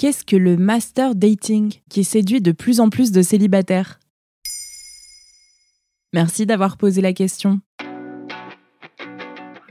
[0.00, 4.00] Qu'est-ce que le master dating qui séduit de plus en plus de célibataires?
[6.14, 7.60] Merci d'avoir posé la question.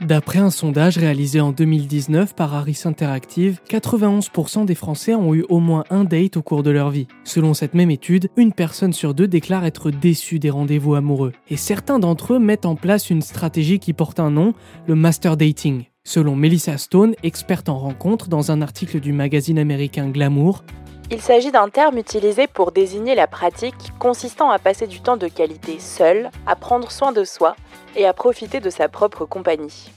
[0.00, 5.58] D'après un sondage réalisé en 2019 par Harris Interactive, 91% des Français ont eu au
[5.58, 7.08] moins un date au cours de leur vie.
[7.24, 11.32] Selon cette même étude, une personne sur deux déclare être déçue des rendez-vous amoureux.
[11.48, 14.54] Et certains d'entre eux mettent en place une stratégie qui porte un nom,
[14.86, 15.86] le master dating.
[16.04, 20.64] Selon Melissa Stone, experte en rencontres dans un article du magazine américain Glamour,
[21.10, 25.28] il s'agit d'un terme utilisé pour désigner la pratique consistant à passer du temps de
[25.28, 27.54] qualité seul, à prendre soin de soi
[27.96, 29.90] et à profiter de sa propre compagnie.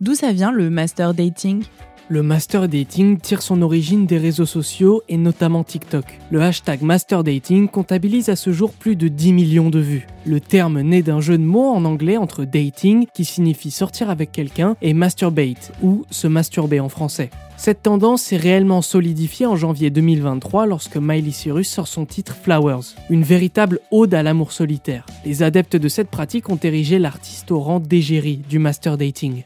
[0.00, 1.64] D'où ça vient le master dating?
[2.10, 6.18] Le master dating tire son origine des réseaux sociaux et notamment TikTok.
[6.32, 10.08] Le hashtag master dating comptabilise à ce jour plus de 10 millions de vues.
[10.26, 14.32] Le terme naît d'un jeu de mots en anglais entre dating, qui signifie sortir avec
[14.32, 17.30] quelqu'un, et masturbate, ou se masturber en français.
[17.56, 22.96] Cette tendance s'est réellement solidifiée en janvier 2023 lorsque Miley Cyrus sort son titre Flowers,
[23.08, 25.06] une véritable ode à l'amour solitaire.
[25.24, 29.44] Les adeptes de cette pratique ont érigé l'artiste au rang d'égérie du master dating.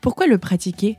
[0.00, 0.98] Pourquoi le pratiquer?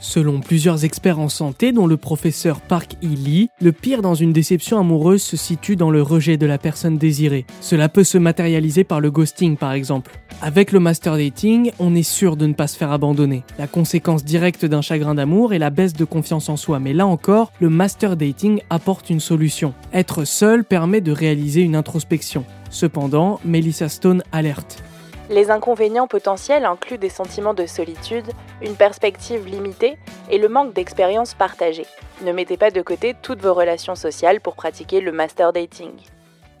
[0.00, 4.78] Selon plusieurs experts en santé, dont le professeur Park Lee, le pire dans une déception
[4.78, 7.46] amoureuse se situe dans le rejet de la personne désirée.
[7.60, 10.18] Cela peut se matérialiser par le ghosting par exemple.
[10.40, 13.42] Avec le master dating, on est sûr de ne pas se faire abandonner.
[13.58, 17.06] La conséquence directe d'un chagrin d'amour est la baisse de confiance en soi, mais là
[17.06, 19.74] encore, le master dating apporte une solution.
[19.92, 22.44] Être seul permet de réaliser une introspection.
[22.70, 24.82] Cependant, Melissa Stone alerte.
[25.30, 28.26] Les inconvénients potentiels incluent des sentiments de solitude,
[28.62, 29.98] une perspective limitée
[30.30, 31.84] et le manque d'expérience partagée.
[32.24, 35.90] Ne mettez pas de côté toutes vos relations sociales pour pratiquer le master dating.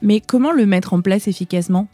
[0.02, 1.88] Mais comment le mettre en place efficacement?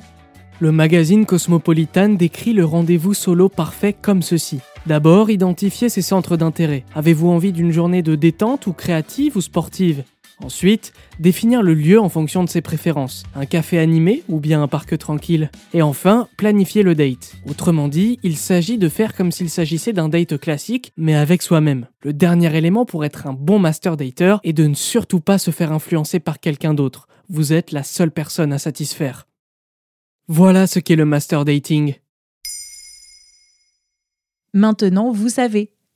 [0.60, 4.60] Le magazine Cosmopolitan décrit le rendez-vous solo parfait comme ceci.
[4.86, 6.84] D'abord, identifiez ses centres d'intérêt.
[6.94, 10.04] Avez-vous envie d'une journée de détente ou créative ou sportive?
[10.42, 14.68] Ensuite, définir le lieu en fonction de ses préférences, un café animé ou bien un
[14.68, 15.50] parc tranquille.
[15.72, 17.36] Et enfin, planifier le date.
[17.48, 21.86] Autrement dit, il s'agit de faire comme s'il s'agissait d'un date classique, mais avec soi-même.
[22.02, 25.50] Le dernier élément pour être un bon master dater est de ne surtout pas se
[25.50, 27.06] faire influencer par quelqu'un d'autre.
[27.28, 29.26] Vous êtes la seule personne à satisfaire.
[30.26, 31.94] Voilà ce qu'est le master dating.
[34.52, 35.73] Maintenant, vous savez.